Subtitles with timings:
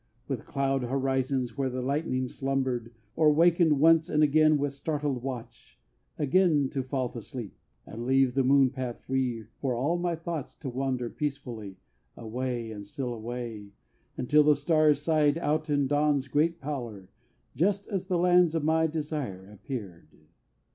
[0.27, 5.79] With cloud horizons where the lightning slumbered Or wakened once and again with startled watch,
[6.17, 10.69] Again to fall asleep And leave the moon path free for all my thoughts To
[10.69, 11.77] wander peacefully
[12.17, 13.73] Away and still away
[14.17, 17.09] Until the stars sighed out in dawn's great pallor,
[17.55, 20.07] Just as the lands of my desire appeared.